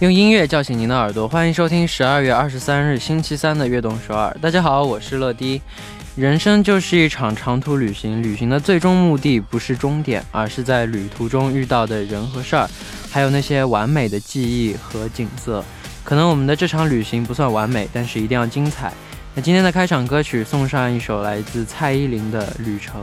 [0.00, 4.34] 用音乐叫醒您的耳朵，欢迎收听十二月二十三日星期三的《悦动首尔》。
[4.40, 5.60] 大家好，我是乐迪。
[6.16, 12.66] 人生就是一场长途旅行，旅行的最终目的不是终点，而是在旅途中遇到的人和事儿，
[13.10, 15.62] 还有那些完美的记忆和景色。
[16.02, 18.90] 可能我们的这场旅行不算完美，但是一定要精彩。
[19.34, 23.02] 那今天的开场歌曲送上一首来自蔡依林的《旅程》。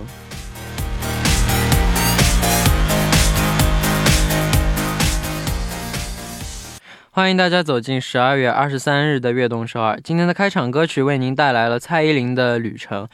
[7.18, 10.00] 欢迎大家走进十二月二十三日的悦动首尔。
[10.04, 13.06] 今天的开场歌曲为您带来了蔡依林的《旅程》。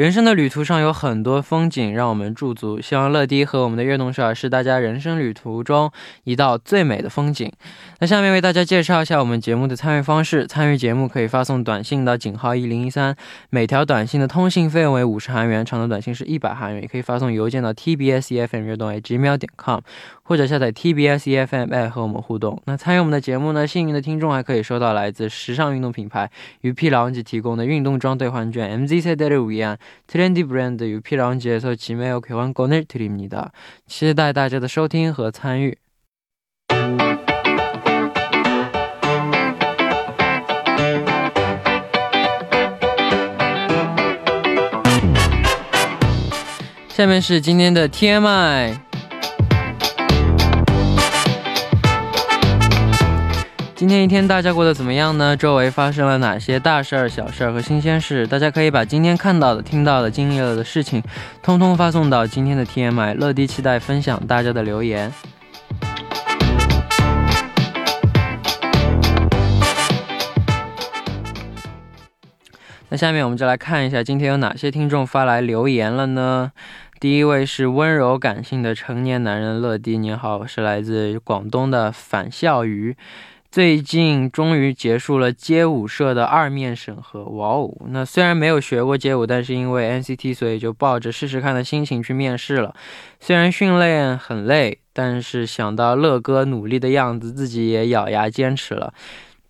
[0.00, 5.92] 人生的旅途上有很多风景让我们驻足希望乐迪和我们的悦动少儿是大家人生旅途中
[6.24, 7.52] 一道最美的风景。
[7.98, 13.14] 那下面为大家介绍一下我们节目的参与方式参与节目可以发送短信到井号一零一三
[13.50, 19.80] 每条短信的通信费用为五十韩元长的短信是一百韩元也可以发送邮件到 tbsefm 悦动 hgml 点 com
[20.22, 22.58] 或者下载 tbsefml 和我们互动。
[22.64, 26.30] 那参与我们的节目呢幸运的听众还可以收到来自时尚运动品牌
[26.62, 29.76] uplane 提供的运动装兑换券 mzc 带着一样
[30.07, 33.51] 트렌디 브랜드 UP 라운지에서 지메어 교환권을 드립니다.
[33.87, 35.77] 期待大家的收听和参与。
[46.89, 48.88] 下面是今天的 TMI。
[53.80, 55.34] 今天一天大家过得怎么样呢？
[55.34, 58.26] 周围发生了哪些大事儿、小事儿和新鲜事？
[58.26, 61.02] 大家可以把今天看到的、听到的、经历了的事情，
[61.42, 63.16] 通通发送到今天的 TMI。
[63.16, 65.10] 乐迪期待分享大家的留言。
[72.90, 76.52] 那下面我们就来看一下今天有哪些听众发来留言了呢？
[77.00, 82.94] 第一位是温柔感性的成年男人乐迪，你好，我是来自广东的反笑鱼。
[83.50, 87.68] 最近终于结束了街舞社的二面审核，哇哦！
[87.88, 92.72] 那虽然没有学过街舞，但是因为 NCT，所以就抱着试试看的心情去面试了。
[93.18, 98.94] 虽然训练很累，但是想到乐哥努力的样子，自己也咬牙坚持了。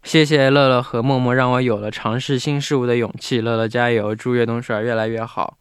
[0.02, 3.42] 谢谢乐乐和默默，让我有了尝试新事物的勇气。
[3.42, 5.58] 乐乐加油，祝悦东帅越来越好。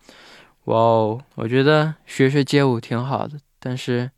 [0.63, 4.11] 哇哦，我觉得学学街舞挺好的，但是。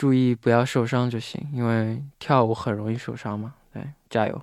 [0.00, 3.54] 注意不要受伤就行，因为跳舞很容易受伤嘛。
[3.72, 4.42] 对，加油。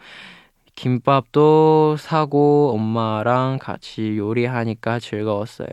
[0.77, 5.69] 김밥도 사고 엄마랑 같이 요리하니까 즐거웠어요.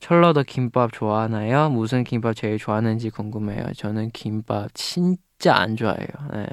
[0.00, 1.70] 철러도 김밥 좋아하나요?
[1.70, 3.64] 무슨 김밥 제일 좋아하는지 궁금해요.
[3.76, 6.06] 저는 김밥 진짜 안 좋아해요.
[6.34, 6.46] 네.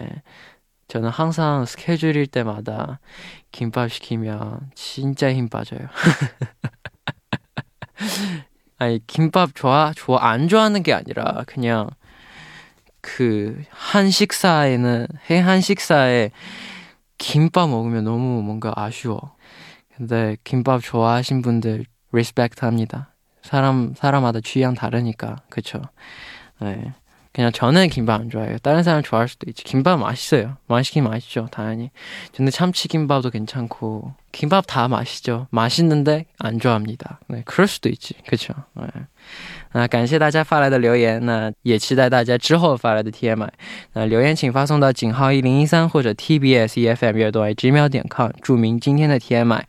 [0.87, 2.99] 저는 항상 스케줄일 때마다
[3.51, 5.87] 김밥 시키면 진짜 힘 빠져요.
[8.77, 11.89] 아니 김밥 좋아 좋아 안 좋아하는 게 아니라 그냥
[13.01, 16.31] 그 한 식사에는 해 한 식사에
[17.21, 19.35] 김밥 먹으면 너무 뭔가 아쉬워.
[19.95, 23.13] 근데 김밥 좋아하신 분들 리스펙트 합니다.
[23.43, 25.81] 사람 사람마다 취향 다르니까 그쵸?
[26.59, 26.93] 네.
[27.31, 28.57] 그냥 저는 김밥 안 좋아해요.
[28.57, 29.63] 다른 사람 좋아할 수도 있지.
[29.63, 30.57] 김밥 맛있어요.
[30.67, 31.91] 맛있긴 맛있죠, 당연히.
[32.35, 35.47] 근데 참치김밥도 괜찮고 김밥 다 맛있죠.
[35.51, 37.19] 맛있는데 안 좋아합니다.
[37.27, 38.53] 네, 그럴 수도 있지, 그쵸?
[38.73, 38.87] 네.
[39.73, 43.49] 那感谢大家发来的留言，那也期待大家之后发来的 TMI。
[43.93, 49.61] 那留言请发送到井号一零一三或者 TBS EFM 乐队 gmail 点 com，注明今天的 TMI。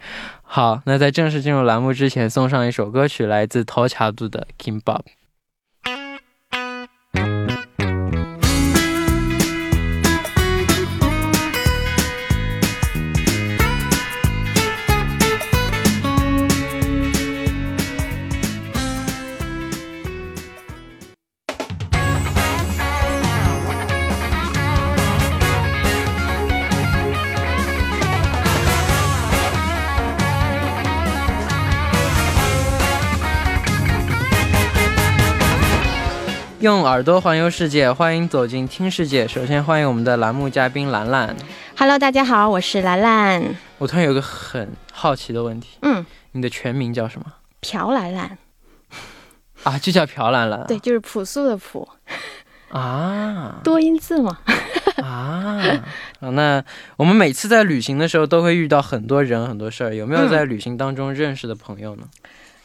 [0.42, 5.00] 好，那在正式进入栏目之前，送上一首歌曲，来自头卡度的 Kimbab。
[36.62, 39.26] 用耳朵环游世界，欢迎走进听世界。
[39.26, 41.34] 首先欢迎我们的栏目嘉宾兰兰。
[41.76, 43.56] Hello，大家好，我是兰兰。
[43.78, 47.26] 我突然有个很好奇的问题，嗯，你的全名叫什么？
[47.62, 48.38] 朴兰兰。
[49.64, 50.64] 啊，就叫朴兰兰。
[50.68, 51.88] 对，就是朴素的朴。
[52.68, 53.58] 啊。
[53.64, 54.38] 多音字嘛。
[55.02, 55.84] 啊。
[56.20, 56.62] 那
[56.96, 62.04] 我们每次在旅行的时候都会遇到很多人很多事儿，有没有在旅行当中认识的朋友呢？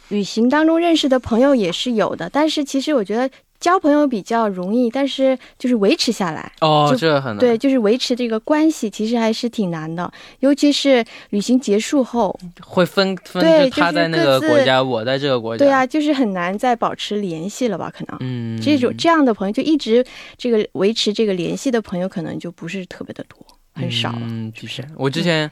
[0.10, 7.38] 旅行当中认识的朋友也是有的，但是其实我觉得交朋友比较容易，但是就是维持下来，哦，这很难。
[7.38, 10.12] 对，就是维持这个关系，其实还是挺难的。
[10.40, 15.66] 尤其是旅行结束后，会分分，对就他在那个国家，我在这个国家。
[15.66, 17.92] 对啊，就是很难再保持联系了吧？
[17.96, 18.18] 可能。
[18.20, 20.06] 嗯，这种这样的朋友，就一直
[20.38, 23.40] 这个维持这个联系的朋友，可能就不是特别的多，
[23.74, 24.22] 很少了。
[24.22, 25.50] 嗯，就是，我之前、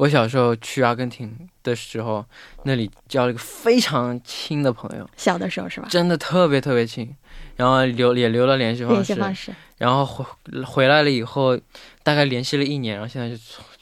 [0.00, 1.30] 我小时候去阿根廷
[1.62, 2.24] 的时候，
[2.62, 5.86] 那里交了一个非常亲的朋友，小的时候是吧？
[5.90, 7.14] 真的特别特别亲，
[7.56, 10.24] 然后留也留了联系方式，联系方式，然后回
[10.64, 11.54] 回来了以后，
[12.02, 13.36] 大概联系了一年，然后现在就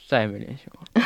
[0.09, 1.01] 再也没联系过。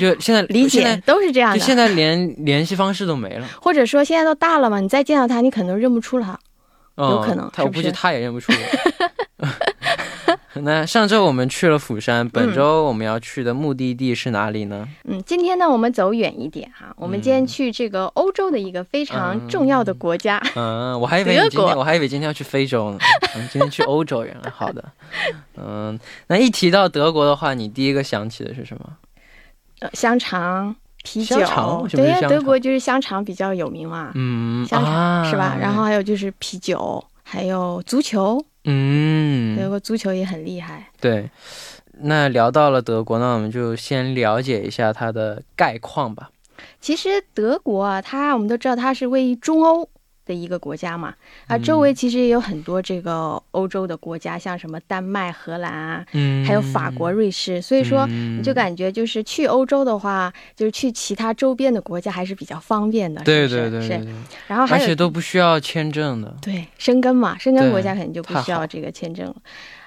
[0.00, 1.58] 就现在 理解都是这样的。
[1.58, 6.40] 就现在连联系方式都没了，或者说现在都大了嘛，你再见到他，你可能认不出他。
[6.94, 9.04] 嗯、有可能他我估计他也认不出我。
[10.62, 14.88] 那上周我们去了釜山，本周我们要去的目的地是哪里呢？
[15.04, 20.42] 嗯，今天呢，我们走远一点哈，我们今天去这个欧洲的一个非常重要的国家。
[20.56, 22.98] 嗯，我还以为你今天，我还以为今天要去非洲呢。
[23.36, 24.84] 嗯，今天去欧洲，原来好的。
[25.56, 28.84] 嗯，那一提到德国的话，你第一个想起的是什么？
[29.78, 30.74] 呃香肠、
[31.04, 31.36] 啤酒
[31.90, 35.56] 对呀，德国就是香肠比较有名嘛，嗯，香肠、啊是吧？
[35.58, 40.90] 然后还有就是啤酒，还有足球，德嗯，国足球也很厉害。
[41.00, 41.30] 对。
[42.02, 46.30] 那聊到了德国，那我们就先了解一下它的概况吧。
[46.80, 49.86] 其实德国啊，它我们都知道它是位于中欧
[50.30, 51.12] 的一个国家嘛，
[51.48, 64.06] 啊，周围其实也有很多这个欧洲的国家，像什么丹麦、荷兰啊，嗯，还有法国、瑞士，所以说你你就感觉就是去欧洲的话，就是去其他周边的国家还是比较方便的，对对对对对，
[64.46, 66.32] 然后还有而且都不需要签证的。
[66.40, 69.34] 对申根嘛，申根国家肯定就不需要这个签证了。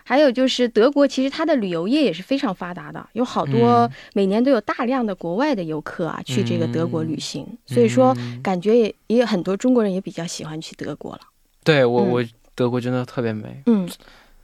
[0.03, 11.21] 还有就是德国，其实它的旅游业也是非常发达的，有好多、嗯每年都有大量的国外的游客啊去这个德国旅行，所以说嗯感觉也也有很多中国人也比较喜欢去德国了。
[11.63, 13.63] 对我嗯我德国真的特别美。
[13.65, 13.89] 嗯，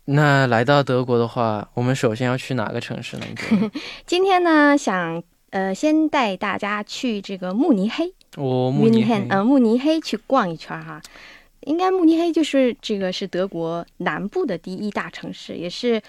[0.05, 3.25] 那来到德国的话，我们首先要去哪个城市呢？
[4.07, 5.21] 今天呢想
[5.51, 8.13] 呃先带大家去这个慕尼黑。
[8.37, 11.01] 我慕尼黑，呃，慕尼黑去逛一圈哈。
[11.61, 16.01] 应该慕尼黑就是这个是德国南部的第一大城市，也是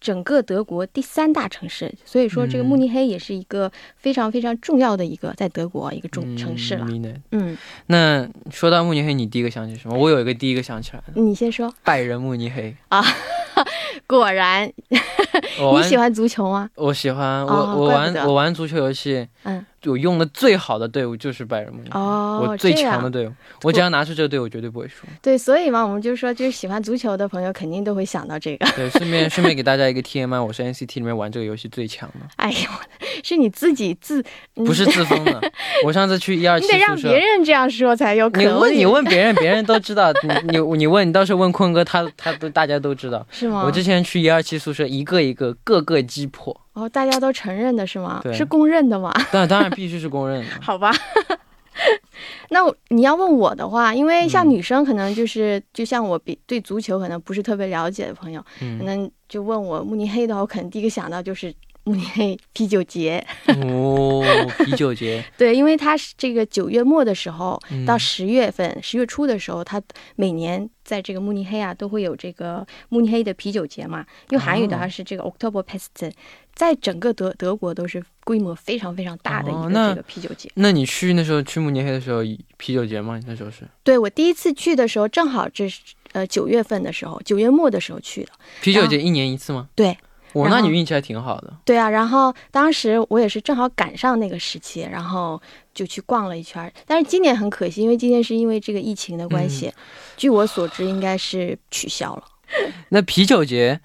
[0.00, 1.92] 整个德国第三大城市。
[2.04, 6.86] 所以说，这个嗯慕尼黑也是一个非常非常重要的一个在德国一个重城市了。
[7.32, 7.56] 嗯
[7.86, 9.96] 那说到慕尼黑，你第一个想起什么？
[9.96, 11.72] 我有一个第一个想起来的，你先说。
[11.84, 13.04] 拜仁慕尼黑啊。
[14.06, 16.70] 果然，你喜欢足球吗？
[16.76, 21.98] 我喜欢我、哦我玩我玩足球游戏，嗯，我用的最好的队伍就是拜仁慕尼黑。
[21.98, 23.32] 哦，我最强的队伍，
[23.62, 25.06] 我只要拿出这个队伍，绝对不会输。
[25.22, 28.66] 对，所以嘛，我们就说，就是喜欢足球的朋友肯定都会想到这个。
[28.76, 32.56] 对，顺便 顺便给大家一个 TMI，我是 NCT 里面玩这个游戏最强的，哎呦，
[33.24, 34.22] 是你自己自，
[34.56, 35.40] 嗯不是自封的。
[35.84, 38.54] 我上次去一二七宿舍得让别，人这样说才有可能。
[38.54, 40.12] 你问你问别人，别人都知道。
[40.22, 43.26] 你你你问你到时候问坤哥，他他都大家都知道。
[43.30, 43.62] 是吗？
[43.64, 48.22] 我之前去一二七宿舍，一个一个个个击破，哦，大家都承认的是吗？
[48.32, 49.12] 是公认的吗？
[49.32, 50.50] 但当然必须是公认的。
[50.62, 50.92] 好吧。
[52.50, 63.24] 那我你要问我的话，因为像嗯女生可能就是，就像我比对足球可能不是特别了解的朋友，可嗯，能就问我慕尼黑的话，我可能第一个想到就是慕尼黑啤酒节。
[63.46, 64.22] 哦，
[64.58, 69.80] 啤酒节，对，因为它是这个九月末的时候嗯到十月份，十月初的时候，它
[70.16, 74.04] 每年在这个慕尼黑啊都会有这个慕尼黑的啤酒节嘛。
[74.30, 76.12] 用韩语的哦话是这个 Oktoberfest，
[76.60, 80.50] 在整个德德国都是规模非常非常大的一个这个啤酒节。
[80.56, 82.20] 那你去那时候去慕尼黑的时候，
[82.58, 83.16] 啤酒节吗？
[83.16, 85.80] 你那时候是对我第一次去的时候，正好这是
[86.12, 88.32] 呃九月份的时候，九月末的时候去的。
[88.60, 89.70] 啤酒节一年一次吗？
[89.74, 89.96] 对，
[90.34, 91.50] 我那你运气还挺好的。
[91.64, 95.40] 对啊，然后当时我也是正好赶上那个时期，然后
[95.72, 96.70] 就去逛了一圈。
[96.86, 99.72] 但是今年很可惜，因为今年是因为这个疫情的关系，嗯
[100.18, 102.24] 据我所知应该是取消了。
[102.90, 103.80] 那啤酒节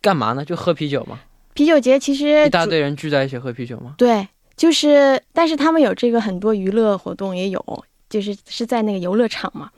[0.00, 0.44] 干嘛呢？
[0.44, 1.20] 就喝啤酒吗？
[1.56, 3.94] 啤酒节其实一大堆人聚在一起喝啤酒吗？
[3.96, 9.70] 对，就是但是他们有这个很多娱乐活动也有，就是是在那个游乐场嘛。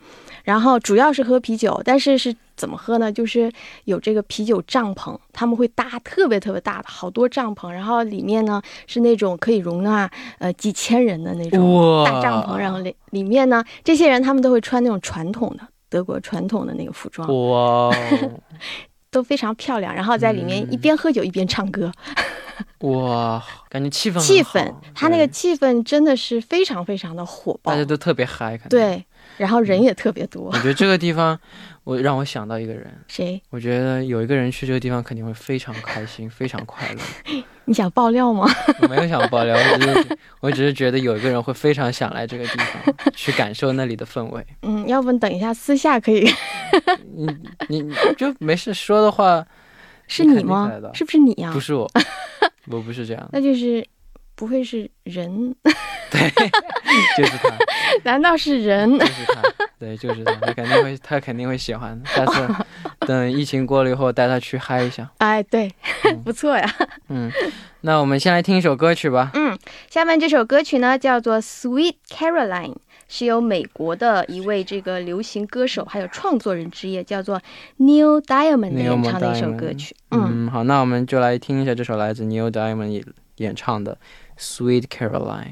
[0.43, 3.11] 然后主要是喝啤酒，但是是怎么喝呢？
[3.11, 3.51] 就是
[3.85, 10.09] 有这个啤酒帐篷，他们会搭特别特别大的好多帐篷，然后里面呢是那种可以容纳
[10.39, 17.93] 呃几千人的那种大帐篷，然后里里面呢这些人他们都会穿那种传统的德国传统的那个服装，哇哦，
[19.11, 21.91] 都非常漂亮，然后在里面嗯一边喝酒一边唱歌。
[22.79, 29.03] 哇，感觉气氛气氛，他那个气氛真的是非常非常的火爆大家，都特别嗨，对，
[29.37, 30.51] 然后人也特别多我。
[30.59, 31.37] 觉得这个地方，
[31.89, 33.41] 我让我想到一个人，谁？
[33.49, 37.01] 我觉得有一个人去这个地方肯定会非常开心，非常快乐。
[37.65, 38.47] 你想爆料吗？
[38.83, 44.45] 我没有想爆料，我只是我只是觉得有一个人会非常想来这个地方，去感受那里的氛围。
[44.61, 46.31] 嗯，要不等一下私下可以，
[47.15, 47.25] 你
[47.69, 49.43] 你你就没事说的话，
[50.07, 50.71] 是你你吗？
[50.93, 51.89] 是不是你呀、不是我，
[52.69, 53.83] 我不是这样，那就是
[54.35, 55.55] 不会是人？
[56.11, 56.29] 对，
[57.17, 57.49] 就是他，
[58.03, 58.91] 难道是人？
[58.99, 59.41] 就是他，
[59.79, 62.05] 对，就是他，他肯定会，他肯定会喜欢的。
[62.09, 62.47] 下次
[63.07, 65.09] 等疫情过了以后，带他去嗨一下。
[65.19, 65.71] 哎，对，
[66.25, 66.69] 不错呀。
[67.07, 67.31] 嗯，
[67.81, 69.31] 那我们先来听一首歌曲吧。
[69.33, 69.57] 嗯，
[69.89, 72.73] 下面这首歌曲呢叫做《Sweet Caroline》，
[73.07, 77.41] 是由美国的一位这个流行歌手还有创作人之一，叫做
[77.77, 79.95] Neil Diamond 演唱的一首歌曲。
[80.11, 83.05] 嗯，嗯，好，那我们就来听一下这首来自 Neil Diamond 演
[83.37, 83.97] 演唱的
[84.39, 85.45] 《Sweet Caroline》。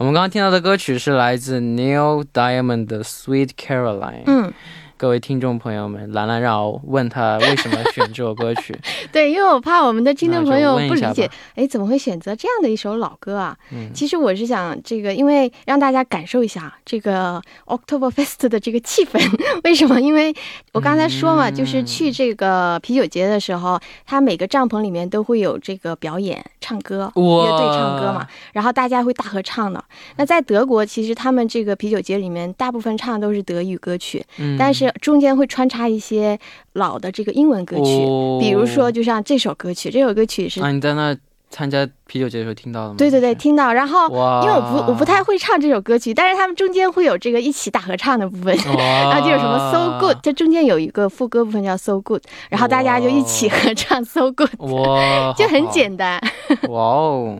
[0.00, 4.00] 我们刚刚听到的歌曲是来自 Neil Diamond 的《Sweet Caroline》。
[4.26, 4.52] 嗯，
[5.01, 8.79] 各位听众朋友们，兰兰让我问他为什么选这首歌曲。
[9.11, 13.57] 对，因为我怕我们的听众朋友不理解 吧，哎，怎么会选择这样的一首老歌啊？
[13.71, 19.19] 嗯，其实我是想这个，因为让大家感受一下这个 Oktoberfest 的这个气氛。
[19.63, 19.99] 为什么？
[19.99, 20.31] 因为
[20.71, 29.83] 我刚才说嘛，就是去这个啤酒节的时候，它每个帐篷里面都会有这个表演、唱歌，乐队唱歌嘛，然后大家会大合唱的。
[30.17, 36.37] 那在德国，其实他们这个啤酒节里面，大部分唱的都是德语歌曲，嗯但是中间会穿插一些
[36.73, 40.61] 老的这个英文歌曲，哦比如说就像这首歌曲，这首歌曲是。
[40.61, 41.15] 啊，你在那
[41.49, 42.95] 参加啤酒节的时候听到的吗？
[42.97, 44.07] 对对对，听到，然后，
[44.43, 56.21] 因为我不我不太会唱这首歌曲，但是他们中间会有这个一起大合唱的部分，然后 就有什么 so good，这中间有一个副歌部分叫 so good，然后大家就一起合唱 so good，哇， 就很简单。
[56.69, 57.37] 哇哦。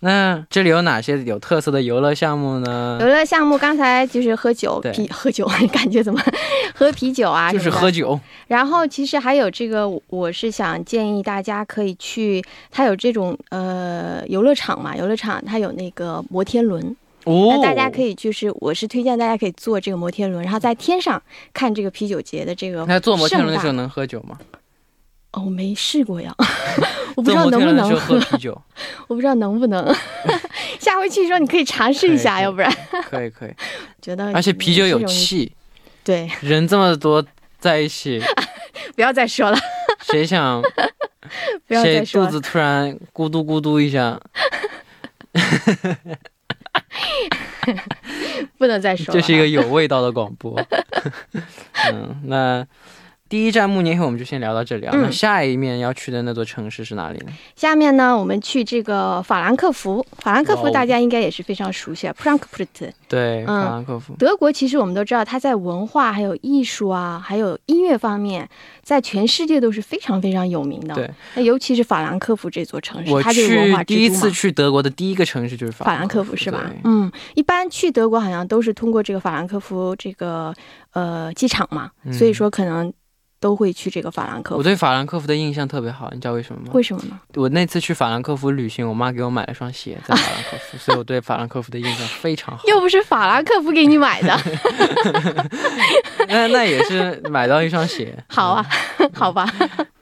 [0.00, 3.06] 那这里有哪些有特色的游乐项目呢游？
[3.08, 6.20] 乐项目刚才就是喝酒对啤 喝酒，感觉怎么
[6.74, 7.52] 喝啤酒啊？
[7.52, 8.18] 就是喝酒。
[8.46, 12.40] 然后其实还有这个，我是想建议大家可以去，
[12.70, 18.14] 它有这种呃游乐场嘛，游乐场它有那个摩天轮，哦那大家可以。
[18.14, 21.20] 就是我是推荐大家可以坐这个摩天轮，然后在天上
[21.52, 24.38] 看这个啤酒节的这个那坐摩天轮的时候能喝酒吗？
[25.32, 26.34] 哦，我没试过呀，
[27.18, 28.62] 我不知道能不能喝喝，啤酒，
[29.08, 29.92] 我不知道能不能。
[30.78, 32.72] 下回去的时候你可以尝试一下，要不然
[33.10, 33.52] 可以可以。
[34.00, 35.52] 觉得而且啤酒有气，
[36.04, 37.24] 对，人这么多
[37.58, 38.22] 在一起，
[38.94, 39.58] 不要再说了，
[40.12, 40.62] 谁想
[41.66, 42.30] 不要谁再说了。
[42.30, 44.20] 肚子突然咕嘟咕嘟一下，
[48.56, 49.20] 不能再说了。
[49.20, 50.56] 这是一个有味道的广播。
[51.92, 52.64] 嗯，那
[53.28, 54.92] 第一站慕尼黑我们就先聊到这里啊。
[54.94, 57.32] 嗯那下一面要去的那座城市是哪里呢？
[57.54, 60.04] 下面呢，我们去这个法兰克福。
[60.18, 62.90] 法兰克福大家应该也是非常熟悉啊，Frankfurt。
[63.06, 64.14] 对，嗯法兰克福。
[64.18, 68.48] 德国其实我们都知道，它在文化、还有艺术啊，还有音乐方面，
[68.82, 70.94] 在全世界都是非常非常有名的。
[70.94, 76.70] 对，那尤其是法兰克福这座城市，它这个文化第一次去德国的第一个城市就是法兰克克福是吧？
[76.84, 80.52] 嗯，一般去德国好像都是通过这个法兰克福这个
[80.92, 82.92] 呃机场嘛，嗯所以说可能
[83.40, 84.58] 都会去这个法兰克福。
[84.58, 86.70] 我对法兰克福的印象特别好，你知道为什么吗？
[86.72, 87.18] 为什么呢？
[87.34, 92.64] 我那次去法兰克福旅行，我妈给我买了双鞋，在法兰克福，所以我对法兰克福的印象非常好。
[92.68, 94.36] 又不是法兰克福给你买的，
[96.28, 98.16] 那那也是买到一双鞋。
[98.28, 98.66] 好啊，
[99.14, 99.48] 好吧。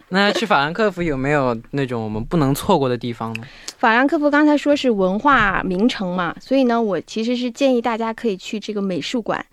[0.08, 3.42] 那去法兰克福有没有那种我们不能错过的地方呢？
[3.76, 9.44] 法兰克福刚才说是文化名城嘛，所以呢，我其实是建议大家可以去这个美术馆，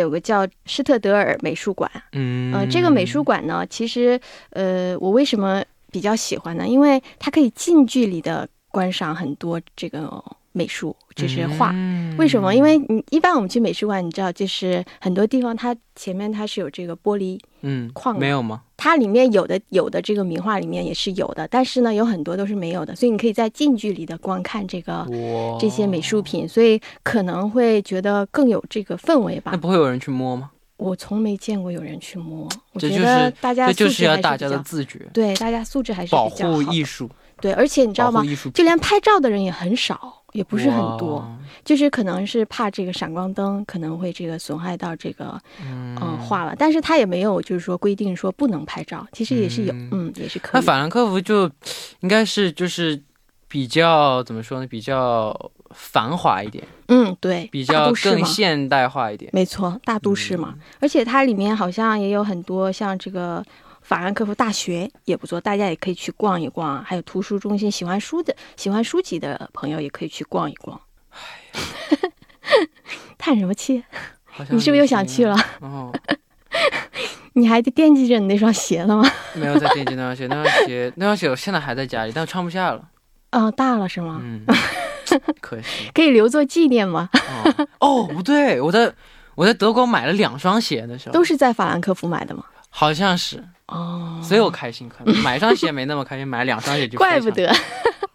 [0.00, 1.90] 有个叫施特德尔美术馆。
[2.12, 4.20] 嗯，呃，这个美术馆呢，其实
[4.50, 6.66] 呃，我为什么比较喜欢呢？
[6.66, 10.24] 因为它可以近距离的观赏很多这个
[10.56, 11.70] 美术，就是画。
[11.74, 12.54] 嗯为什么？
[12.54, 18.62] 因为你一般我们去美术馆，你知道，就是很多地方它前面它是有这个玻璃，嗯框没有吗？
[18.76, 25.04] 它里面有的有的这个名画里面也是有的，但是呢，有很多都是没有的，所以你可以在近距离的观看这个，
[25.58, 29.58] 这些美术品，所以可能会觉得更有这个氛围吧那。
[29.58, 30.52] 不会有人去摸吗？
[30.76, 38.22] 我从没见过有人去摸，我觉得大家这就素质是要大家的自觉，对大家素质还是保比较好的护艺术，对，而且你知道吗。
[38.52, 41.24] 就连拍照的人也很少，也不是很多，
[41.64, 50.50] 就是可能是怕这个闪光灯可能会这个损害到这个嗯嗯画了，但是它也没有就是说规定说不能拍照，其实也是有，嗯嗯，也是可以。
[50.54, 51.48] 那法兰克福就
[52.00, 53.00] 应该是就是
[53.46, 54.66] 比较怎么说呢？
[54.66, 55.32] 比较
[55.70, 59.30] 繁华一点，嗯，对，比较更现代化一点。
[59.32, 63.44] 没错，大都市嘛，而且它里面好像也有很多像这个。
[63.84, 66.82] 法兰克福大学也不错，大家也可以去逛一逛。
[66.82, 70.80] 还有图书中心，喜欢书的、喜欢书籍的朋友也可以去逛一逛。
[73.18, 73.84] 叹什么气？
[74.50, 75.36] 你是不是又想去了？
[75.60, 75.92] 哦，
[77.34, 79.08] 你还惦记着你那双鞋了吗？
[79.34, 82.88] 没有在惦记那双鞋，那双鞋那双鞋我现在还在家里，但我穿不下了。
[83.32, 84.20] 哦，大了是吗？
[84.22, 84.44] 嗯，
[85.40, 85.90] 可惜。
[85.94, 87.08] 可以留作纪念吗？
[87.80, 88.92] 哦哦，不对，我在
[89.34, 92.44] 我在德国买了两双鞋的时候，都是在法兰克福买的吗？
[92.70, 94.88] 好像是，哦，所以我开心。
[94.88, 97.30] 可能买一双鞋没那么开心，买两双鞋就怪不。
[97.30, 97.52] 得。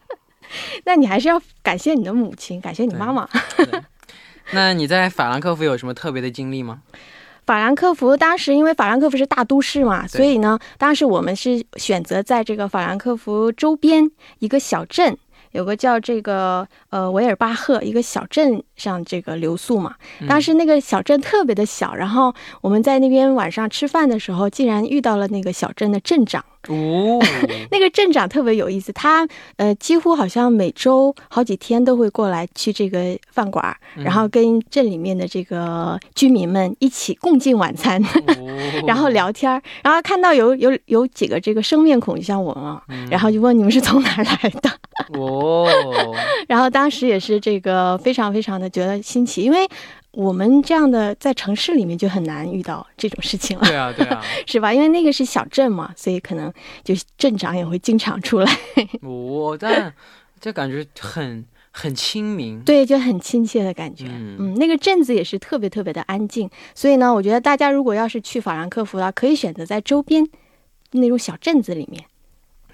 [0.86, 3.28] 那你还是要感谢你的母亲，感谢你妈妈。
[3.58, 3.68] 对
[4.52, 6.82] 那你在法兰克福有什么特别的经历吗？
[7.46, 15.18] 法兰克福当时因为法兰克福是大都市嘛，所以呢，当时我们是选择在这个法兰克福周边一个小镇，
[15.52, 19.96] 有个叫这个呃维尔巴赫一个小镇上这个留宿嘛。
[20.28, 26.44] 当时那个小镇特别的小，然后我们在那边晚上吃饭的时候，竟然遇到了那个小镇的镇长。
[26.68, 27.20] 哦，
[27.72, 38.84] 那个镇长特别有意思，他呃几乎好像每周好几天都会过来去这个饭馆儿，然后跟镇里面的这个居民们一起共进晚餐，哦。
[38.86, 44.70] 然后聊天儿，然后看到有有有几个这个生面孔，就像我嘛，嗯然后就问你们是从哪儿来的，
[45.18, 45.68] 哦，
[46.48, 49.68] 然后当时也是这个非常非常的觉得新奇，因为
[50.12, 54.74] 我们这样的在城市里面就很难遇到这种事情了，对啊，对啊， 是吧？
[54.74, 56.52] 因为那个是小镇嘛，所以可能
[56.84, 58.52] 就镇长也会经常出来。
[59.02, 59.94] 哦，但
[60.42, 62.60] 这感觉很很亲民。
[62.62, 64.06] 对，就很亲切的感觉。
[64.08, 70.28] 嗯嗯那个镇子也是特别特别的安静，所以呢，我觉得大家如果要是去法兰克福的话，可以选择在周边
[70.92, 72.04] 那种小镇子里面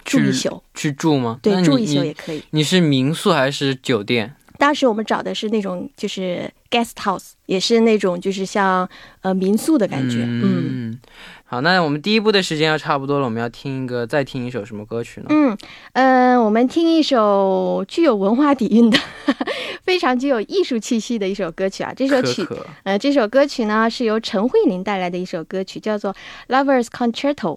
[0.05, 1.39] 住一宿，去住吗？
[1.41, 2.41] 对，住一宿也可以。
[2.51, 4.35] 你是民宿还是酒店？
[4.65, 8.89] 当时我们找的是那种就是 guest house，也是那种就是像
[9.21, 10.23] 呃民宿的感觉。
[10.23, 10.99] 嗯嗯，
[11.43, 15.27] 好，那我们第一步的时间要差不多了，我们要听一个，再听一首什么歌曲呢？
[15.29, 15.55] 嗯
[15.93, 18.97] 嗯、呃我们听一首具有文化底蕴的、
[19.85, 21.93] 非常具有艺术气息的一首歌曲啊。
[21.95, 26.11] 这首曲可可，呃，这首歌曲呢是由陈慧琳带来的一首歌曲，叫做
[26.47, 27.55] 《Lovers Concerto》。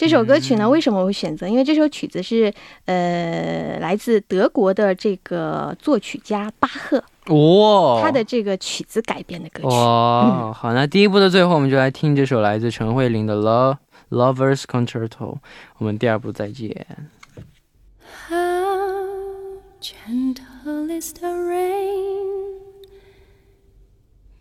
[0.00, 1.46] 这首歌曲呢，为什么我会选择？
[1.46, 2.50] 因为这首曲子是
[2.86, 9.68] 呃来自德国的这个作曲家巴赫哦，他的这个曲子改编的歌曲。
[9.68, 13.76] 哇，好，那第一部的最后，我们就来听这首来自陈慧琳的《Love
[14.08, 15.34] Lovers Concerto》。
[15.76, 16.86] 我们第二部再见。
[18.30, 21.99] How gentle is the rain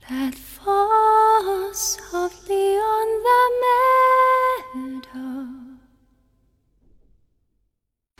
[0.09, 3.41] that falls softly on the
[4.73, 5.45] meadow.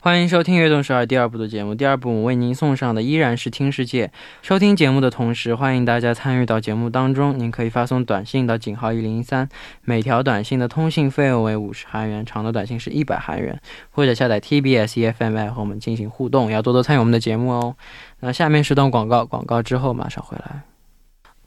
[0.01, 1.73] 欢迎收听《悦动十二》第二部的节目。
[1.73, 4.11] 第二部我为您送上的依然是听世界。
[4.43, 7.37] 收听节目的同时，欢迎大家参与到节目当中。
[7.37, 9.49] 您可以发送短信到井号一零一三，
[9.81, 13.59] 每条短信的通信费用为五十韩元，长的短信是一百韩元。
[13.89, 17.75] 或者下载 TBS、EFMA 和我们进行互动，要多多参与我们的节目哦。
[18.19, 20.68] 那下面是段广告，广告之后马上回来。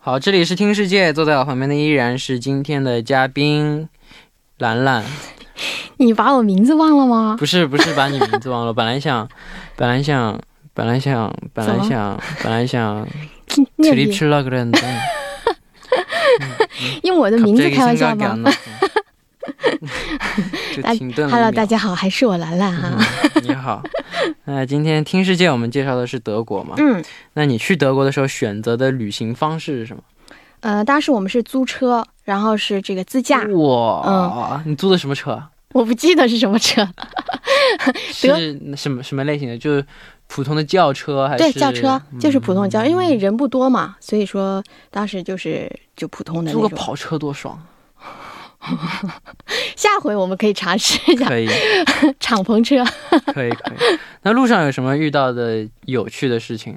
[0.05, 3.89] 好，这里是听世界，坐在我旁边的依然是今天的嘉宾
[4.59, 5.05] 兰兰。
[5.99, 7.37] 你把我名字忘了吗？
[7.39, 9.29] 不是，不是把你名字忘了，本来想，
[9.77, 10.37] 本来想，
[10.75, 13.07] 本来想，本来想，本来想，
[13.81, 14.81] 切里皮拉个人的，
[17.05, 18.51] 用我的名字开玩笑吗？
[20.81, 21.35] 停顿了。
[21.35, 22.91] Hello，大家好，还是我兰兰哈、
[23.43, 23.83] 你好，
[24.45, 26.75] 那今天听世界我们介绍的是德国嘛？
[26.79, 27.03] 嗯，
[27.35, 30.03] 那你去德国的时候选择的旅行方式是什么？
[30.61, 33.43] 呃，当时我们是租车，然后是这个自驾。
[33.43, 35.43] 哇，嗯、你租的什么车？
[35.73, 36.87] 我不记得是什么车，
[38.13, 39.57] 是什么什么类型的？
[39.57, 39.85] 就是
[40.29, 41.45] 普通的轿车还是？
[41.45, 46.53] 对，轿车就是普通轿、车，因为人不多嘛，所以说当时就是就普通的。
[46.53, 47.59] 租个跑车多爽。
[49.77, 51.49] 下回我们可以尝试一下可以。
[52.21, 52.85] 敞篷车，
[53.33, 53.99] 可以可以。
[54.23, 56.77] 那路上有什么遇到的有趣的事情？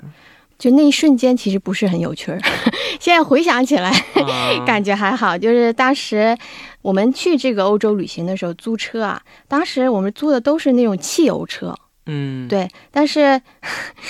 [0.57, 2.39] 就那一瞬间其实不是很有趣儿，
[2.99, 5.37] 现在回想起来啊感觉还好。
[5.37, 6.35] 就是当时
[6.81, 13.41] 我们去这个欧洲旅行的时候租车啊，当时我们租的都是那种汽油车，嗯，，对，但是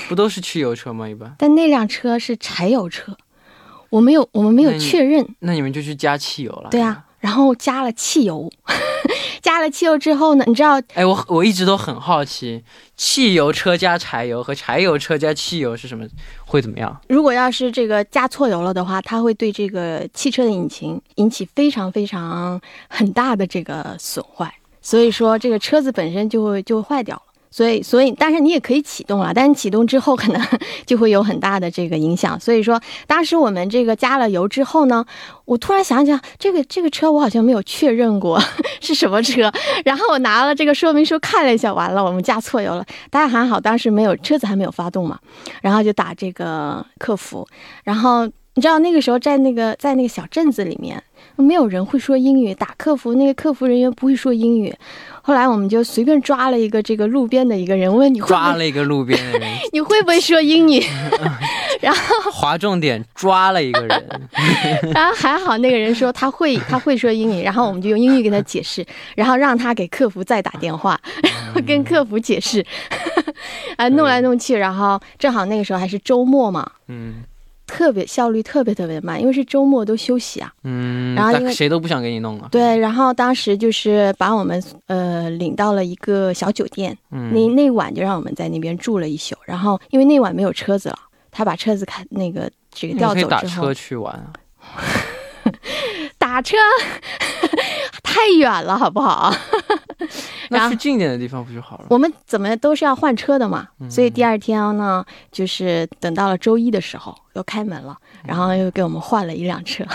[0.08, 1.10] 不都是汽油车吗？
[1.10, 1.34] 一般。
[1.40, 3.18] 但那辆车是柴油车，
[3.90, 6.70] 我没有我们没有确认，那你们就去加汽油了。
[6.70, 8.48] 对啊，然后加了汽油，
[9.42, 12.64] 加了汽油之后呢，你知道哎，我我一直都很好奇，
[12.96, 16.06] 汽油车加柴油和柴油车加汽油是什么，
[16.46, 16.96] 会怎么样？
[17.10, 27.25] 如果要是这个加错油了的话，它会对这个汽车的引擎引起非常非常很大的这个损坏，所以说这个车子本身就会就会坏掉了。
[27.56, 30.42] 所以，所以，但是你也可以启动了，但是启动之后可能
[30.86, 32.38] 就会有很大的这个影响。
[32.38, 35.06] 所以说，当时我们这个加了油之后呢，
[35.46, 38.38] 我突然想想，这个这个车我好像没有确认过
[38.82, 39.50] 是什么车，
[39.86, 42.86] 然后我拿了这个说明书看了一下，完了，我们加错油了。
[43.10, 45.18] 大家还好，当时没有车子还没有发动嘛，
[45.62, 47.48] 然后就打这个客服，
[47.86, 51.02] 然后你知道那个时候在那个在那个小镇子里面。
[51.38, 54.74] 没有人会说英语，打客服那个客服人员不会说英语。
[55.22, 60.82] 后来我们就随便抓了一个这个路边的一个人，问你会抓了一个路边的人， 你会不会说英语？
[61.82, 64.30] 然后划重点抓了一个人，
[64.96, 68.86] 然后还好那个人说他会他会说英语，然后我们就用英语跟他解释，
[69.18, 72.66] 然后让他给客服再打电话，然后跟客服解释，
[73.76, 77.16] 啊弄来弄去，然后正好那个时候还是周末嘛，嗯
[77.68, 80.52] 特别效率特别特别慢，因为是周末都休息啊。
[80.64, 89.36] 嗯，然后因为谁都不想给你弄了，对，然后当时就是把我们呃领到了一个小酒店，嗯，那那晚就让我们在那边住了一宿。
[89.46, 91.00] 然后因为那晚没有车子了，
[91.32, 94.32] 他把车子开那个这个调走之后车，去玩啊，
[96.18, 96.56] 打车
[98.04, 99.34] 太远了，好不好？
[100.50, 101.86] 那去近点的地方不就好了？
[101.90, 109.84] 我们怎么都是要换车的嘛，嗯所以第二天呢，就是等到了周一的时候又开门了，嗯然后又给我们换了一辆车。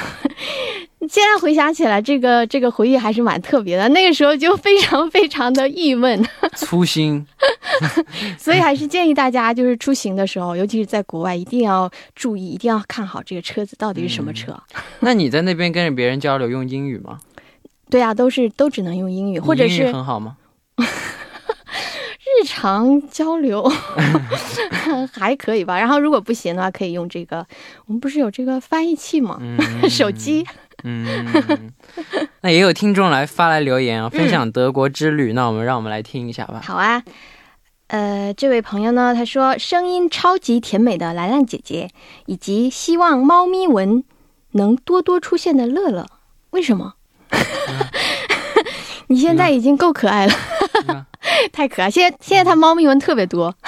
[1.09, 3.89] 现在回想起来，这个这个回忆还是蛮特别的。
[3.89, 6.23] 那个时候就非常非常的郁闷，
[6.55, 7.27] 粗心，
[8.39, 14.55] 所以还是建议大家，就是出行的时候，尤其是在国外，一定要注意，一定要看好这个车子到底是什么车。
[15.01, 17.19] 那你在那边跟着别人交流用英语吗？
[17.91, 20.37] 对啊，都是都只能用英语，或者是很好吗？
[20.79, 23.69] 日常交流
[25.13, 25.79] 还可以吧。
[25.79, 27.45] 然后如果不行的话，可以用这个，
[27.87, 29.37] 我们不是有这个翻译器吗？
[29.41, 29.59] 嗯，
[29.91, 30.47] 手机。
[30.85, 31.71] 嗯，
[32.41, 35.35] 那也有听众来发来留言啊，分享德国之旅。
[35.35, 36.63] 那我们让我们来听一下吧。
[36.65, 37.03] 好啊，
[37.89, 41.91] 呃，这位朋友呢，他说声音超级甜美的兰兰姐姐，
[42.25, 44.03] 以及希望猫咪文
[44.53, 46.07] 能多多出现的乐乐，
[46.51, 46.95] 为什么？
[49.09, 50.33] 你现在已经够可爱了，
[50.89, 51.05] 嗯
[51.53, 51.91] 太可爱！
[51.91, 53.55] 现在现在他猫咪纹特别多。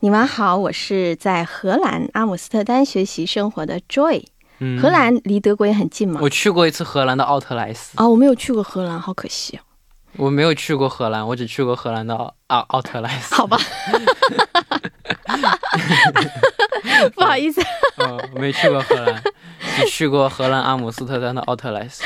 [0.00, 4.24] 你们好，我是在荷兰阿姆斯特丹学习生活的 Joy。
[4.62, 6.20] 嗯荷兰离德国也很近嘛。
[6.22, 9.62] 我去过一次荷兰的奥特莱斯，啊、我没有去过荷兰，好可惜啊。
[10.16, 13.34] 我没有去过荷兰，我只去过荷兰的奥啊奥特莱斯。
[13.34, 13.58] 好吧，
[17.14, 17.60] 不好意思。
[17.96, 19.22] 哦，我没去过荷兰，
[19.78, 22.02] 你去过荷兰阿姆斯特丹的奥特莱斯。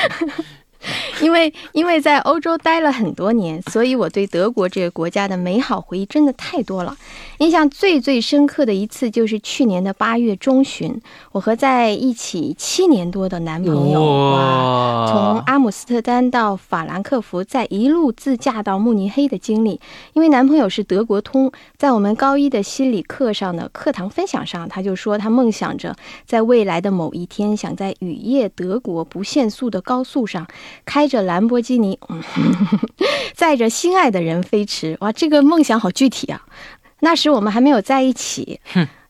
[1.25, 6.95] 因为因为在欧洲待了很多年，所以我对德国这个国家的美好回忆真的太多了。
[7.39, 19.81] 印象最最深刻的一次就是去年的八月中旬，我和在一起七年多的男朋友哇，从阿姆斯特丹到法兰克福，再一路自驾到慕尼黑的经历。
[20.13, 25.95] 因为男朋友是德国通，在我们高一的心理课上的课堂分享上，他就说他梦想着
[26.27, 30.45] 在未来的某一天，想在雨夜德国不限速的高速上，
[30.85, 32.21] 开着兰博基尼，嗯、
[33.33, 34.97] 载着心爱的人飞驰。
[35.01, 36.41] 哇，这个梦想好具体啊！
[37.01, 38.59] 那时我们还没有在一起，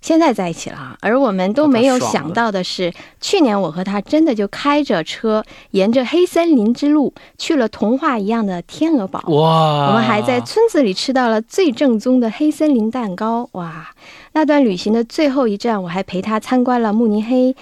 [0.02, 0.98] 现在在一起了啊。
[1.02, 2.92] 而我们都没有想到的是，
[3.22, 9.22] 去年我和他真的就开着车，沿着黑森林之路去了童话一样的天鹅堡。
[9.28, 13.90] 哇，我们还在村子里吃到了最正宗的黑森林蛋糕，哇！
[14.34, 17.56] 那段旅行的最后一站，我还陪他参观了慕尼黑，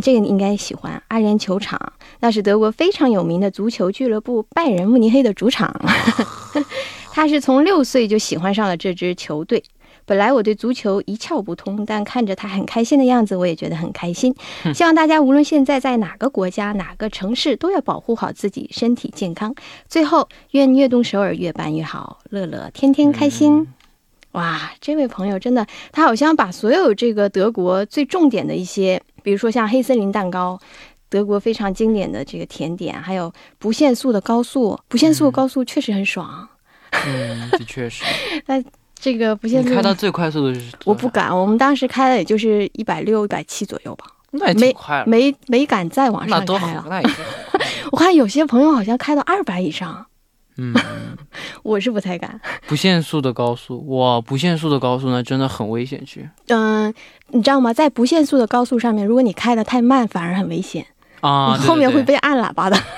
[0.00, 1.92] 这个你应该喜欢阿联酋场，
[2.24, 5.78] 那是德国非常有名的足球俱乐部拜仁慕尼黑的主场。
[7.12, 9.62] 他是从六岁就喜欢上了这支球队。
[10.06, 14.34] 本来我对足球一窍不通，但看着他很开心的样子，我也觉得很开心。
[14.72, 19.54] 希望大家无论现在在哪个国家、哪个城市，都要保护好自己，身体健康。
[19.86, 23.68] 最后，愿悦动首尔越办越好，乐乐天天开心。
[24.32, 30.58] 哇，这位朋友真的，他好像把所有这个德国最重点的一些，比如说像黑森林蛋糕。
[31.14, 36.48] 德国非常经典的这个甜点，还有不限速的高速，不限速的高速确实很爽。
[37.06, 38.02] 嗯，的确是。
[38.46, 38.60] 那
[38.98, 40.72] 这个不限速你开到最快速的是？
[40.84, 46.84] 我不敢，我们当时开的也就是一百六、一百七左右吧，那也挺快了，没没敢再往上开了。
[47.92, 50.04] 我看有些朋友好像开到二百以上，
[50.56, 50.74] 嗯，
[51.62, 52.40] 我是不太敢。
[52.66, 56.92] 不限速的高速，哇，不限速的高速那真的很危险去嗯、
[57.28, 57.72] 你知道吗？
[57.72, 60.86] 在不限速的高速上面，如果你开的太慢，反而很危险，
[61.26, 62.76] 啊， 你后面会被按喇叭的。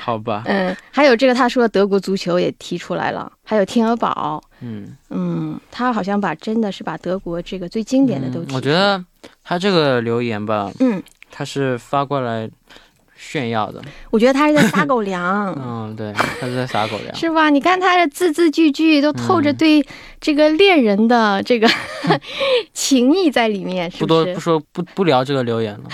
[0.00, 9.02] 好吧，嗯，还有这个他说德国足球也提出来了，还有天鹅堡，嗯，嗯，他好像把真的是把德国这个最经典的都提、嗯我觉得
[9.44, 12.50] 他这个留言吧，嗯，他是发过来
[13.16, 15.54] 炫耀的，我觉得他是在撒狗粮。
[15.64, 17.14] 嗯，对，他是在撒狗粮。
[17.14, 17.48] 是吧？
[17.48, 19.86] 你看他的字字句句都透着嗯对
[20.20, 21.70] 这个恋人的这个
[22.74, 24.24] 情谊在里面，是不多？
[24.34, 25.84] 不说不不聊这个留言了。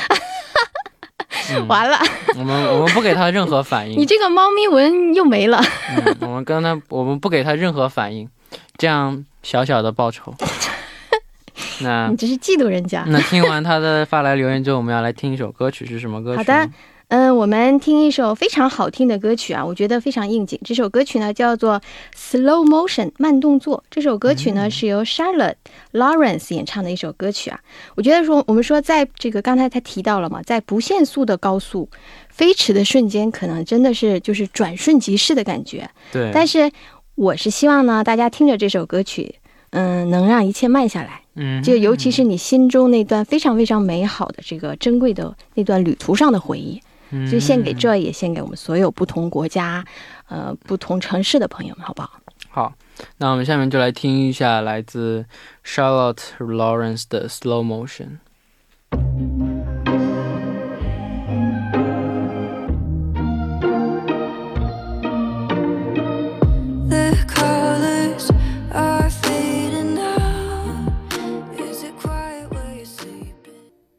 [1.50, 1.98] 嗯，完了，
[2.38, 5.60] 我们我们不给他任何反应你，这个猫咪纹又没了。
[5.96, 8.28] 嗯，我们跟他我们不给他任何反应，
[8.76, 10.34] 这样小小的报酬。
[11.80, 13.04] 那你只是嫉妒人家。
[13.06, 16.38] 那听完他的发来留言之后，我们要来听一首歌曲，是什么歌曲？
[16.38, 16.70] 好的，
[17.08, 20.60] 嗯，我们听一首非常好听的歌曲啊，我觉得非常应景。
[20.62, 21.80] 这首歌曲呢叫做
[22.14, 23.82] 《Slow Motion》慢动作。
[23.90, 25.54] 这首歌曲呢、是由 Charlotte
[25.92, 27.58] Lawrence 演唱的一首歌曲啊。
[27.94, 31.88] 我觉得说，我们说在这个刚才他提到了嘛，在不限速的高速
[32.28, 35.88] 飞驰的瞬间，可能真的是就是转瞬即逝的感觉。
[36.12, 36.70] 对，但是
[37.14, 39.36] 我是希望呢，大家听着这首歌曲，
[39.70, 41.22] 嗯，能让一切慢下来。
[41.36, 46.78] 嗯，就尤其是你心中那段非常非常美好的这个珍贵的那段旅途上的回忆，
[47.10, 49.84] 嗯就献给这，也献给我们所有不同国家、
[50.28, 52.10] 呃不同城市的朋友们，好不好？
[52.50, 52.74] 好，
[53.18, 55.24] 那我们下面就来听一下来自
[55.64, 58.18] Charlotte Lawrence 的 Slow Motion。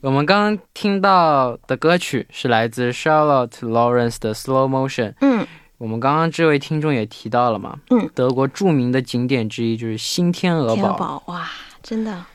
[0.01, 5.13] 我们刚刚听到的歌曲是来自 Charlotte Lawrence 的 Slow Motion。
[5.19, 5.45] 嗯，
[5.77, 11.49] 我们刚刚这位听众也提到了嘛，嗯，德国著名的景点之一就是新天鹅天鹅堡，哇，
[11.83, 12.25] 真的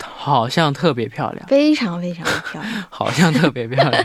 [0.00, 2.74] 好像特别漂亮，非常非常的漂亮。
[2.88, 4.04] 好像特别漂亮。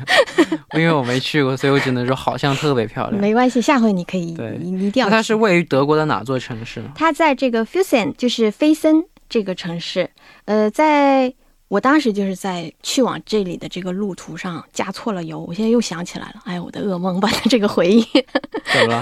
[0.74, 3.22] 因为我没去过，所以我只能说好像特别漂亮。
[3.22, 6.90] 没关系，下回你可以，对你你一定要它是位于德国的哪座城市呢？
[6.96, 10.10] 它在这个 Fusen，就是菲森这个城市，
[10.46, 11.34] 呃，在
[11.70, 18.06] 我当时就是在去往这里的这个路途上加错了油，我现在又想起来了，哎，我的噩梦般的这个回忆，
[18.74, 19.00] 怎么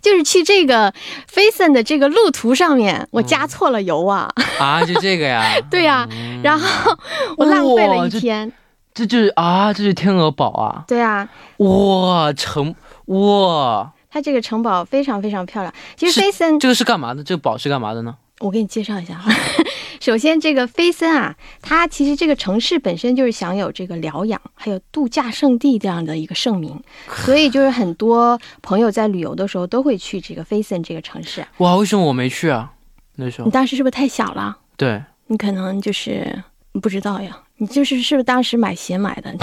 [0.00, 0.92] 就是去这个
[1.26, 5.42] 菲森的这个路途上面，我加错了油啊，啊，就这个呀？
[5.70, 6.96] 对呀、嗯然后
[7.36, 8.52] 我浪费了一天，
[8.92, 10.84] 这就是啊，这是天鹅堡啊！
[10.86, 11.28] 对啊。
[11.56, 12.74] 哇，城
[13.06, 15.74] 哇，它这个城堡非常非常漂亮。
[15.96, 17.24] 其实是菲森，这个是干嘛的？
[17.24, 18.14] 这个堡是干嘛的呢？
[18.40, 19.32] 我给你介绍一下哈。
[20.00, 26.78] 首先，这个菲森啊，它其实这个城市本身就是享有这个疗养还有度假胜地这样的一个盛名，
[27.24, 31.46] 所以就是很多朋友在旅游的时候都会去这个菲森这个城市。
[31.58, 32.72] 哇，为什么我没去啊？
[33.16, 34.58] 那时候你当时是不是太小了？
[34.76, 36.42] 对，你可能就是
[36.82, 37.40] 不知道呀。
[37.56, 39.32] 你就是是不是当时买鞋买的？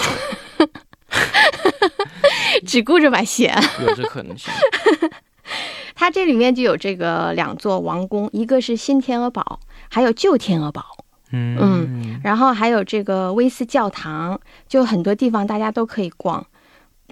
[2.68, 3.52] 只顾着买鞋。
[3.80, 4.52] 有这可能性。
[6.02, 10.84] 它这里面就有这个两座王宫，一个是新天鹅堡，还有旧天鹅堡。
[11.32, 16.44] 嗯嗯然后还有这个威斯教堂，就很多地方大家都可以逛。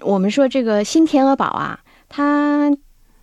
[0.02, 2.72] 我们说这个新天鹅堡啊，它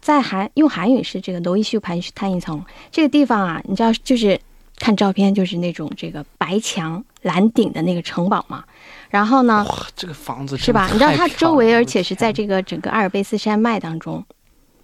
[0.01, 4.41] 在韩用韩语是这个楼一秀盘探一层这个地方啊，你知道就是
[4.79, 8.63] 看照片就是那种这个白墙蓝顶的那个城堡嘛。
[9.11, 10.87] 然后呢，哇，这个房子是吧？
[10.93, 14.25] 你知道它周围，而且是在这这个整个阿尔卑斯山脉当中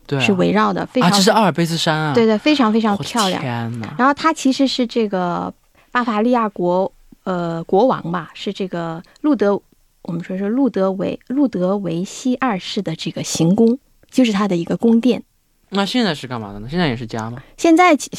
[0.07, 3.41] 对啊是围绕的，非啊，常这是阿尔卑斯山啊，对对，非常非常漂亮。
[3.41, 3.95] 天哪！
[3.99, 5.53] 然后它其实是这个
[5.91, 6.91] 巴伐利亚国
[7.25, 9.61] 呃国王吧，是这个路德，
[10.03, 13.79] 我们说是路德维路德维希二世的这个行宫，
[14.11, 15.23] 就是他的一个宫殿。
[15.71, 16.69] 那现在是干嘛的呢？
[16.71, 17.43] 现在也是家吗？
[17.57, 18.11] 现在其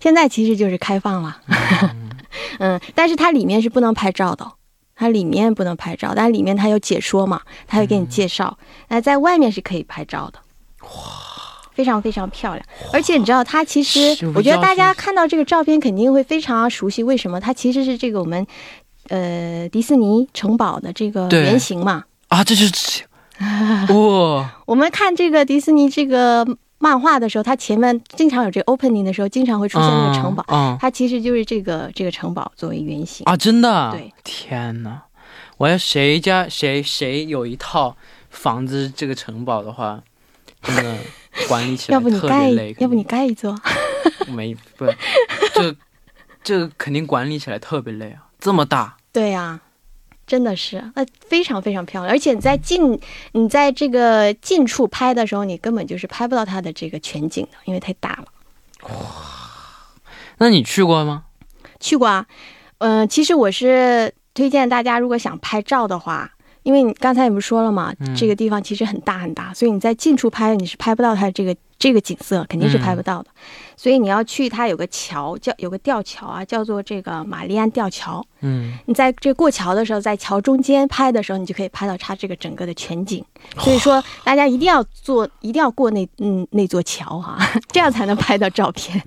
[0.00, 1.40] 现在其实就是开放了，
[2.58, 4.52] 嗯，但是它里面是不能拍照的。
[5.00, 8.58] 它里面不能拍照，但里面它有解说嘛，它会给你介绍。
[8.88, 10.42] 那、在外面是可以拍照的，哇，
[11.74, 12.66] 非常非常漂亮。
[12.92, 14.00] 而且你知道，它其实
[14.34, 17.40] 我觉得大家看到这个照片肯定会非常熟悉，为什么？
[17.40, 18.46] 它其实是这个我们
[19.08, 22.04] 呃迪士尼城堡的这个原型嘛。
[22.28, 23.04] 啊，这就是
[23.92, 26.44] 哇， 我们看这个迪士尼这个
[26.78, 30.44] 漫画的时候，它前面经常有这个 opening 的时候，经常会出现这个城堡。
[30.48, 33.24] 嗯，嗯它其实就是这个这个城堡作为原型。
[33.24, 35.02] 啊，真的，对，天哪！
[35.56, 37.96] 我要谁家谁谁有一套
[38.30, 40.00] 房子这个城堡的话，
[40.62, 40.96] 真的
[41.48, 43.58] 管理起来要不你盖特别累，，要不你盖一座。
[44.28, 44.86] 没不，
[45.54, 45.74] 这
[46.42, 49.60] 这肯定管理起来特别累啊，这么大，对呀、
[50.26, 52.12] 真的是，那，非常非常漂亮。
[52.14, 53.00] 而且你在近，
[53.32, 58.24] 你在这个近处拍的时候，你根本就是拍不到它的这个全景的，因为太大了。
[58.82, 58.90] 哇
[60.38, 61.24] 那你去过吗？
[61.80, 62.26] 去过啊，
[62.78, 73.30] 嗯、其实我是推荐大家，如果想拍照的话，因为你刚才你不是说了嘛，嗯这个地方其实很大很大，所以你在近处拍你是拍不到它这个这个景色，肯定是拍不到的。
[73.76, 78.24] 所以你要去它有个桥叫有个吊桥啊，叫做这个玛丽安吊桥。
[78.40, 83.24] 嗯，你在这过桥的时候，在桥中间拍的时候，你就可以拍到它这个整个的全景。
[83.58, 87.38] 所以说，大家一定要坐，一定要过那嗯那座桥哈、
[87.70, 89.00] 这样才能拍到照片。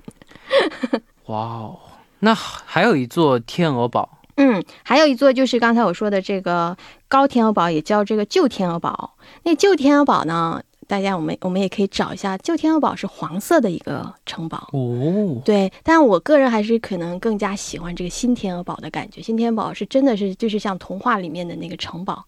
[1.26, 1.78] 哇哦，
[2.20, 6.76] 那还有一座天鹅堡，嗯，还有一座就是刚才我说的这个
[7.08, 9.14] 高天鹅堡，也叫这个旧天鹅堡。
[9.42, 14.68] 那旧天鹅堡呢，大家我们我们也可以找一下，旧天鹅堡是黄色的一个城堡。
[14.72, 19.20] 哦，对，但我个人还是可能更加喜欢这个新天鹅堡的感觉。
[19.20, 22.24] 新天鹅堡是真的是就是像童话里面的那个城堡，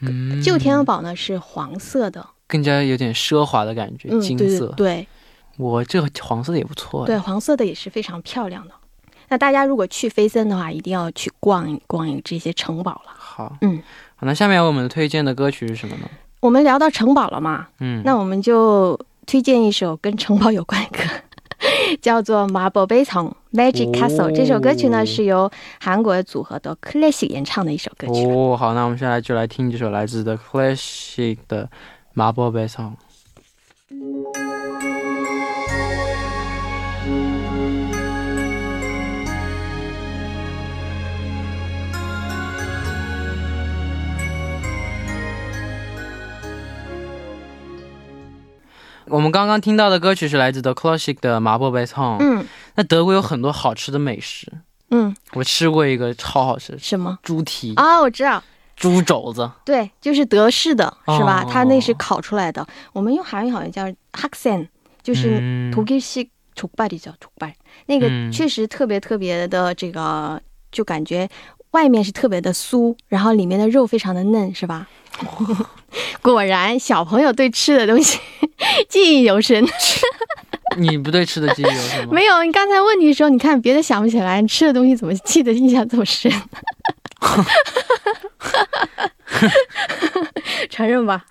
[0.00, 4.66] 嗯，旧天鹅堡呢是黄色的，更加有点奢华的感觉，嗯，金色。
[4.76, 5.06] 对对
[5.56, 7.06] 我这个黄色的也不错。
[7.06, 8.74] 对，，黄色的也是非常漂亮的。
[9.28, 13.12] 那大家如果去菲森的话，一定要去逛一逛一这些城堡了。
[13.14, 13.82] 好，嗯，
[14.16, 16.08] 好，那下面我们推荐的歌曲是什么呢？
[16.40, 21.04] 我们聊到城堡了嘛，嗯，那我们就推荐一首跟城堡有关的歌，
[22.00, 24.30] 叫做《马宝贝城 Magic Castle》。
[24.34, 28.24] 这首歌曲哦呢是由韩国组合的 Classic 演唱的一首歌曲。
[28.24, 30.24] 哦，好，那我们现在就来听这首来自
[32.32, 32.92] 宝贝 song》。
[49.05, 52.17] 我们刚刚听到的歌曲是来自 The Classic 的《马宝贝 song》。
[52.19, 52.45] 嗯
[52.75, 54.51] 那德国有很多好吃的美食，
[54.91, 57.17] 嗯，我吃过一个超好吃，什么？
[57.21, 58.41] 猪蹄、啊、我知道，
[58.75, 59.49] 猪肘子。
[59.65, 61.43] 对，就是德式的，是吧？
[61.43, 62.65] 哦它那是烤出来的。
[62.93, 64.67] 我们用韩语好像叫 haksen，
[65.03, 67.51] 就是嗯 독일식 족발이죠，족발。
[67.87, 70.41] 那个嗯确实特别特别的这个，
[70.74, 71.26] 就感觉
[71.70, 74.86] 外面是特别的酥，然后里面的肉非常的嫩，是吧？
[76.20, 78.18] 果然，小朋友对吃的东西
[78.90, 79.64] 记忆犹深。
[80.76, 82.12] 你不对吃的记忆有什么？
[82.12, 86.32] 没有，你刚才问题的时候，你看别的想不起来，你吃的东西怎么记得印象这么深？
[90.68, 91.24] 承认吧，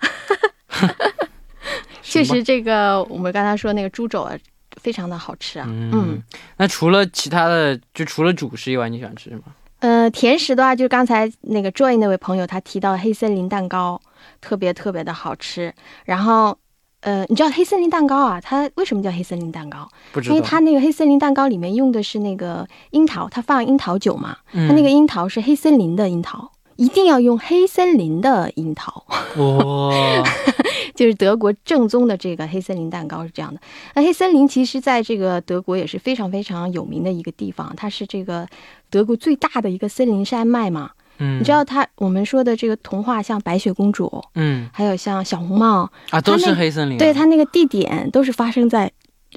[2.02, 4.34] 确实这个我们刚才说那个猪肘啊，
[4.84, 5.66] 非常的好吃啊。
[5.68, 6.22] 嗯嗯，
[6.58, 9.42] 那除了其他的，就除了主食以外，你喜欢吃什么？
[9.80, 14.00] 呃，甜食的话，就是刚才那个 Joy 那位朋友他提到黑森林蛋糕，
[14.40, 15.74] 特别特别的好吃。
[16.04, 16.56] 然后，
[17.00, 18.40] 呃，你知道黑森林蛋糕啊？
[18.40, 19.86] 它为什么叫黑森林蛋糕？
[20.12, 20.34] 不知道。
[20.34, 29.04] 因为它那个黑森林蛋糕里面用的是那个樱桃，它放樱桃酒嘛，嗯它那个樱桃是黑森林的樱桃，一定要用黑森林的樱桃，
[29.36, 30.24] 哇，
[30.94, 33.60] 就是德国正宗的这个黑森林蛋糕是这样的。
[33.94, 38.46] 那黑森林其实在这个德国也是非常非常有名的一个地方，它是这个
[38.90, 40.90] 德国最大的一个森林山脉嘛。
[41.18, 44.68] 嗯，你知道它我们说的这个童话，像白雪公主，嗯。
[44.72, 46.98] 还有像小红帽，啊，都是黑森林啊。
[46.98, 48.90] 对它那个地点都是发生在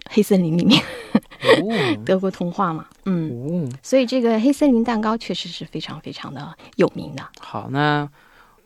[0.09, 0.81] 黑森林里面，
[1.61, 1.97] 哦。
[2.03, 3.31] 德国童话嘛，嗯。
[3.31, 7.23] 哦，所以这个黑森林蛋糕确实是非常非常的有名的。
[7.39, 8.07] 好，那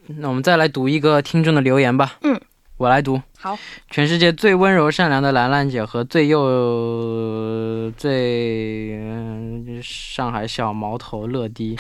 [0.08, 2.18] 那我们再来读一个听众的留言吧。
[2.24, 2.40] 嗯，
[2.78, 3.22] 我来读。
[3.40, 3.58] 好，
[3.90, 11.76] 全世界最温柔善良的兰兰姐和最幼最、嗯上海小毛头乐迪，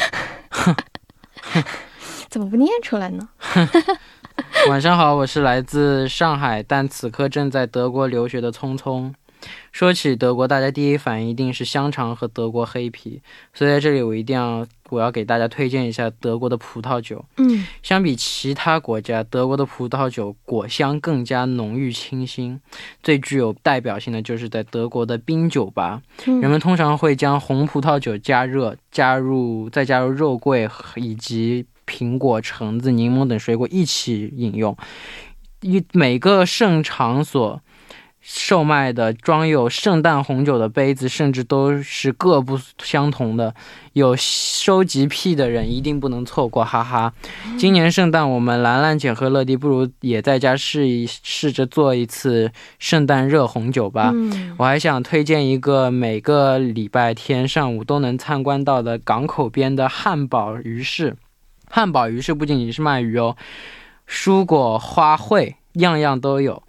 [2.30, 3.30] 怎么不念出来呢？
[4.70, 9.14] 晚上好，我是来自上海，但此刻正在德国留学的聪聪。
[9.72, 13.22] 说起德国，大家第一反应一定是香肠和德国黑啤，
[13.54, 17.24] 所以在这里我一定要我要给大家推荐一下德国的葡萄酒。
[17.38, 22.60] 嗯相比其他国家，德国的葡萄酒果香更加浓郁清新。
[23.02, 34.78] 最具有代表性的就是在德国的冰酒吧，人嗯们通常会将红葡萄酒加热，加入再加入肉桂和以及苹果、橙子、柠檬等水果一起饮用。
[35.62, 37.62] 一每个盛场所
[38.22, 43.54] 售卖的装有圣诞红酒的杯子，甚至都是各不相同的。
[43.94, 47.14] 有收集癖的人一定不能错过，哈哈！
[47.58, 54.12] 今年圣诞，我们兰兰姐和乐迪不如也在家试一试着做一次圣诞热红酒吧。
[54.14, 61.18] 嗯我还想推荐一个每个礼拜天上午都能参观到的港口边的汉堡鱼市。
[61.70, 63.36] 汉堡鱼市不仅仅是卖鱼哦，
[64.08, 66.62] 蔬果、花卉样样都有，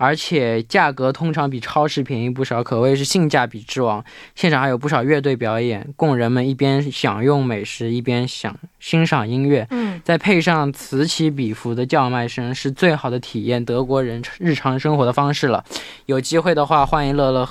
[0.00, 4.02] 而且价格通常比超市便宜不少，可谓是性价比之王。
[4.34, 9.66] 现场还有不少乐队表演，供人们一边享用美食一边享欣赏音乐。
[9.68, 15.62] 嗯再配上此起彼伏的叫卖声，是最好的体验德国人日常生活的方式了。
[16.06, 17.46] 有机会的话，欢迎乐乐，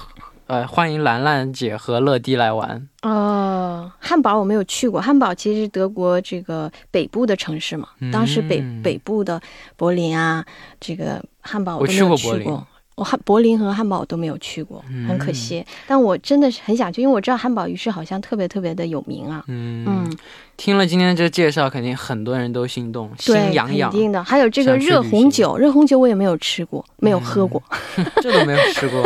[0.49, 2.89] 呃，欢迎兰兰姐和乐迪来玩。
[3.03, 9.39] 哦，汉堡我没有去过，汉堡其实是德国这个北部的城市嘛，当时北嗯北部的
[9.77, 10.43] 柏林啊，
[10.79, 12.67] 这个汉堡我都没有去过柏林去过。
[12.95, 15.63] 我汉柏林和汉堡都没有去过，很可嗯惜。
[15.85, 19.43] 但我真的是很想去，因为我知道汉堡鱼市好像特别特别的有名啊。
[19.47, 20.17] 嗯嗯，
[20.57, 23.99] 听了今天这个介绍，肯定很多人都心动，心对，痒痒肯。
[23.99, 24.21] 定的。
[24.23, 27.61] 还有这个热红酒，热红酒我也没有吃过，没有喝过。
[28.19, 29.01] 这都没有吃过，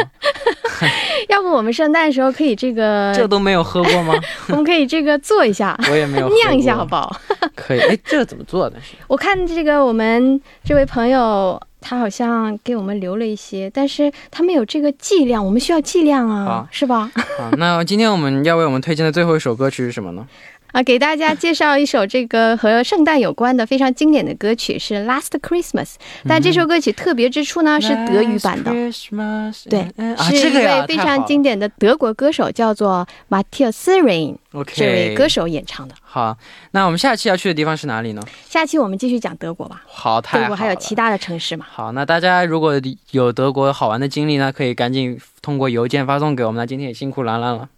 [1.30, 4.13] 要不我们圣诞的时候可以这个， 这都没有喝过吗？
[4.49, 7.15] 我们可以这个做一下，我也没有酿一下好不好？
[7.55, 8.78] 可以，哎，这个怎么做的？
[8.80, 17.11] 是我看这个我们这位朋友，他好像给我们留了一些，但是他没有这个剂量，我们需要剂量啊，是吧？
[17.38, 20.26] 好，那今天我们要为我们推荐的最后一首歌曲是什么呢？
[20.74, 25.86] 啊，给大家介绍一首这个和圣诞有关的非常经典的歌曲，是《Last Christmas》。
[26.28, 28.71] 但这首歌曲特别之处呢，是德语版的。
[28.71, 29.86] Christmas，对
[30.17, 33.71] 是一位非常经典的德国歌手，叫做 Matthias
[34.01, 35.93] Ring，OK，这位歌手演唱的。
[36.01, 36.36] 好，
[36.71, 38.24] 那我们下期要去的地方是哪里呢？
[38.43, 41.67] 下期我们继续讲德国吧，好，太好德国还有其他的城市嘛。
[41.69, 42.74] 好，那大家如果
[43.11, 46.59] 有德国好玩的经历呢，可以赶紧通过邮件发送给我们。
[46.59, 47.69] 那今天也辛苦兰兰了。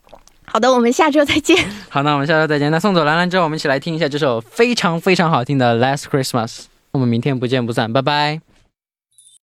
[0.46, 1.58] 好的，我们下周再见。
[1.90, 2.72] 好，那我们下周再见。
[2.72, 6.48] 那送走兰兰之后，我们一起来听一下这首非常非常好听的《Last Christmas》。
[6.92, 8.55] 我们明天不见不散，拜拜。